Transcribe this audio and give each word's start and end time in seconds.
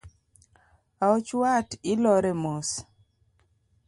Aoch 1.05 1.29
wat 1.41 1.69
ilore 1.91 2.31
mos 2.43 2.69